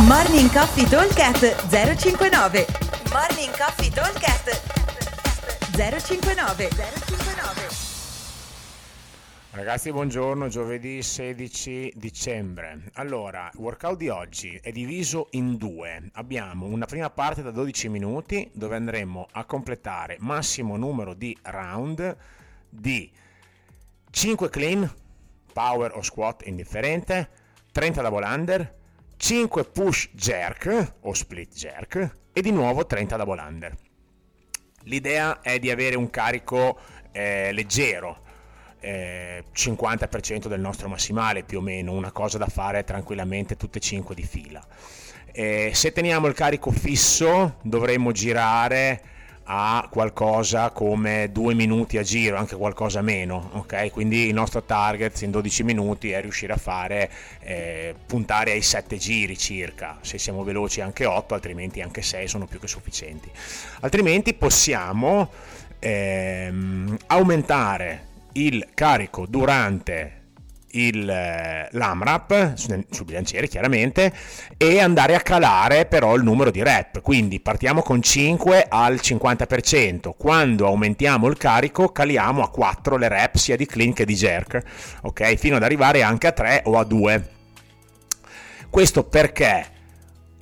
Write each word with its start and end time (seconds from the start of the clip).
Morning 0.00 0.50
Coffee 0.50 0.88
Talkcast 0.88 1.68
059 1.68 2.66
Morning 3.12 3.54
Coffee 3.54 3.90
Talkcast 3.90 4.48
059 5.76 6.68
059 6.70 7.68
Ragazzi, 9.50 9.92
buongiorno, 9.92 10.48
giovedì 10.48 11.02
16 11.02 11.92
dicembre. 11.94 12.90
Allora, 12.94 13.50
il 13.52 13.60
workout 13.60 13.98
di 13.98 14.08
oggi 14.08 14.58
è 14.62 14.72
diviso 14.72 15.28
in 15.32 15.58
due. 15.58 16.08
Abbiamo 16.14 16.64
una 16.64 16.86
prima 16.86 17.10
parte 17.10 17.42
da 17.42 17.50
12 17.50 17.90
minuti 17.90 18.50
dove 18.54 18.76
andremo 18.76 19.28
a 19.30 19.44
completare 19.44 20.16
massimo 20.20 20.78
numero 20.78 21.12
di 21.12 21.36
round 21.42 22.16
di 22.66 23.12
5 24.10 24.48
clean, 24.48 24.90
power 25.52 25.92
o 25.94 26.00
squat 26.00 26.46
indifferente, 26.46 27.28
30 27.72 28.00
double 28.00 28.24
under, 28.24 28.80
5 29.24 29.66
push 29.66 30.08
jerk 30.14 30.94
o 31.02 31.14
split 31.14 31.54
jerk 31.54 32.16
e 32.32 32.42
di 32.42 32.50
nuovo 32.50 32.84
30 32.84 33.16
double 33.16 33.40
under. 33.40 33.72
L'idea 34.86 35.40
è 35.42 35.60
di 35.60 35.70
avere 35.70 35.94
un 35.94 36.10
carico 36.10 36.76
eh, 37.12 37.52
leggero, 37.52 38.18
eh, 38.80 39.44
50% 39.54 40.48
del 40.48 40.58
nostro 40.58 40.88
massimale 40.88 41.44
più 41.44 41.58
o 41.58 41.60
meno, 41.60 41.92
una 41.92 42.10
cosa 42.10 42.36
da 42.36 42.48
fare 42.48 42.82
tranquillamente 42.82 43.56
tutte 43.56 43.78
e 43.78 43.80
5 43.80 44.12
di 44.12 44.24
fila. 44.24 44.66
Eh, 45.30 45.70
se 45.72 45.92
teniamo 45.92 46.26
il 46.26 46.34
carico 46.34 46.72
fisso 46.72 47.58
dovremmo 47.62 48.10
girare 48.10 49.02
a 49.44 49.88
qualcosa 49.90 50.70
come 50.70 51.30
due 51.32 51.54
minuti 51.54 51.98
a 51.98 52.02
giro, 52.02 52.36
anche 52.36 52.56
qualcosa 52.56 53.02
meno, 53.02 53.50
ok? 53.54 53.90
Quindi 53.90 54.26
il 54.26 54.34
nostro 54.34 54.62
target 54.62 55.20
in 55.22 55.30
12 55.30 55.62
minuti 55.64 56.10
è 56.12 56.20
riuscire 56.20 56.52
a 56.52 56.56
fare, 56.56 57.10
eh, 57.40 57.94
puntare 58.06 58.52
ai 58.52 58.62
7 58.62 58.96
giri 58.96 59.36
circa, 59.36 59.98
se 60.00 60.18
siamo 60.18 60.44
veloci 60.44 60.80
anche 60.80 61.04
8, 61.04 61.34
altrimenti 61.34 61.80
anche 61.80 62.02
6 62.02 62.28
sono 62.28 62.46
più 62.46 62.60
che 62.60 62.68
sufficienti. 62.68 63.30
Altrimenti 63.80 64.34
possiamo 64.34 65.30
ehm, 65.78 66.96
aumentare 67.06 68.06
il 68.32 68.68
carico 68.74 69.26
durante 69.26 70.21
il, 70.72 71.08
eh, 71.08 71.68
l'AMRAP 71.70 72.54
sul 72.54 73.04
bilanciere 73.04 73.48
chiaramente 73.48 74.12
e 74.56 74.80
andare 74.80 75.14
a 75.14 75.20
calare 75.20 75.86
però 75.86 76.14
il 76.14 76.22
numero 76.22 76.50
di 76.50 76.62
rep. 76.62 77.00
Quindi 77.00 77.40
partiamo 77.40 77.82
con 77.82 78.02
5 78.02 78.66
al 78.68 78.94
50% 78.94 80.12
quando 80.16 80.66
aumentiamo 80.66 81.26
il 81.26 81.36
carico 81.36 81.90
caliamo 81.90 82.42
a 82.42 82.50
4 82.50 82.96
le 82.96 83.08
rep 83.08 83.36
sia 83.36 83.56
di 83.56 83.66
clean 83.66 83.92
che 83.92 84.04
di 84.04 84.14
jerk 84.14 84.62
ok? 85.02 85.34
Fino 85.34 85.56
ad 85.56 85.62
arrivare 85.62 86.02
anche 86.02 86.28
a 86.28 86.32
3 86.32 86.62
o 86.66 86.78
a 86.78 86.84
2 86.84 87.28
questo 88.70 89.04
perché 89.04 89.66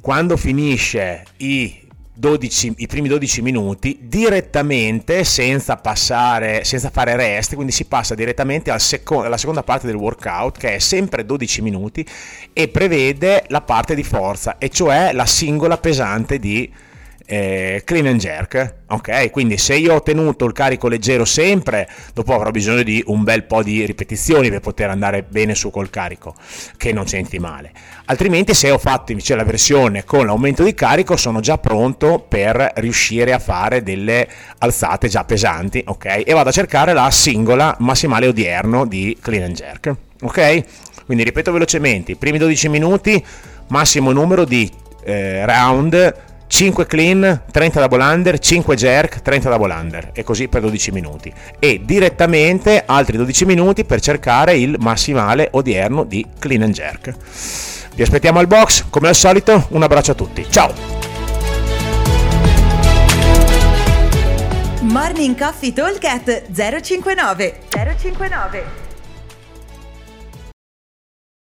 quando 0.00 0.36
finisce 0.36 1.24
i 1.38 1.87
12, 2.18 2.74
i 2.78 2.88
primi 2.88 3.06
12 3.06 3.42
minuti 3.42 3.96
direttamente 4.02 5.22
senza 5.22 5.76
passare, 5.76 6.64
senza 6.64 6.90
fare 6.90 7.14
rest, 7.14 7.54
quindi 7.54 7.70
si 7.70 7.84
passa 7.84 8.16
direttamente 8.16 8.72
al 8.72 8.80
seco- 8.80 9.22
alla 9.22 9.36
seconda 9.36 9.62
parte 9.62 9.86
del 9.86 9.94
workout 9.94 10.58
che 10.58 10.74
è 10.74 10.78
sempre 10.80 11.24
12 11.24 11.62
minuti 11.62 12.04
e 12.52 12.66
prevede 12.66 13.44
la 13.48 13.60
parte 13.60 13.94
di 13.94 14.02
forza 14.02 14.58
e 14.58 14.68
cioè 14.68 15.12
la 15.12 15.26
singola 15.26 15.78
pesante 15.78 16.40
di 16.40 16.68
eh, 17.30 17.82
clean 17.84 18.06
and 18.06 18.18
jerk. 18.18 18.76
Ok, 18.88 19.30
quindi 19.30 19.58
se 19.58 19.76
io 19.76 19.94
ho 19.94 20.02
tenuto 20.02 20.46
il 20.46 20.52
carico 20.54 20.88
leggero 20.88 21.26
sempre, 21.26 21.86
dopo 22.14 22.32
avrò 22.32 22.50
bisogno 22.50 22.82
di 22.82 23.02
un 23.06 23.22
bel 23.22 23.44
po' 23.44 23.62
di 23.62 23.84
ripetizioni 23.84 24.48
per 24.48 24.60
poter 24.60 24.88
andare 24.88 25.22
bene 25.22 25.54
su 25.54 25.70
col 25.70 25.90
carico, 25.90 26.34
che 26.78 26.90
non 26.90 27.06
senti 27.06 27.38
male. 27.38 27.70
Altrimenti, 28.06 28.54
se 28.54 28.70
ho 28.70 28.78
fatto 28.78 29.12
invece 29.12 29.34
la 29.34 29.44
versione 29.44 30.04
con 30.04 30.24
l'aumento 30.24 30.62
di 30.64 30.72
carico, 30.72 31.18
sono 31.18 31.40
già 31.40 31.58
pronto 31.58 32.24
per 32.26 32.72
riuscire 32.76 33.34
a 33.34 33.38
fare 33.38 33.82
delle 33.82 34.26
alzate 34.56 35.08
già 35.08 35.24
pesanti, 35.24 35.82
ok? 35.86 36.22
E 36.24 36.32
vado 36.32 36.48
a 36.48 36.52
cercare 36.52 36.94
la 36.94 37.10
singola 37.10 37.76
massimale 37.80 38.26
odierno 38.26 38.86
di 38.86 39.18
clean 39.20 39.42
and 39.42 39.54
jerk, 39.54 39.94
ok? 40.22 40.64
Quindi 41.04 41.24
ripeto 41.24 41.52
velocemente, 41.52 42.12
i 42.12 42.16
primi 42.16 42.38
12 42.38 42.68
minuti, 42.70 43.22
massimo 43.66 44.12
numero 44.12 44.46
di 44.46 44.70
eh, 45.04 45.44
round 45.44 46.26
5 46.48 46.86
clean, 46.86 47.42
30 47.52 47.80
double 47.80 48.02
under, 48.02 48.38
5 48.38 48.74
jerk, 48.74 49.20
30 49.20 49.50
double 49.50 49.72
under 49.72 50.10
e 50.12 50.24
così 50.24 50.48
per 50.48 50.62
12 50.62 50.90
minuti 50.90 51.32
e 51.58 51.82
direttamente 51.84 52.82
altri 52.84 53.16
12 53.16 53.44
minuti 53.44 53.84
per 53.84 54.00
cercare 54.00 54.56
il 54.56 54.76
massimale 54.80 55.48
odierno 55.52 56.04
di 56.04 56.26
clean 56.38 56.62
and 56.62 56.72
jerk. 56.72 57.14
Vi 57.94 58.02
aspettiamo 58.02 58.38
al 58.38 58.46
box, 58.46 58.84
come 58.90 59.08
al 59.08 59.14
solito 59.14 59.66
un 59.70 59.82
abbraccio 59.82 60.12
a 60.12 60.14
tutti, 60.14 60.46
ciao! 60.48 60.72
Morning 64.80 65.38
Coffee 65.38 65.72
Talk 65.72 66.00
059 66.50 67.58
059 67.68 68.87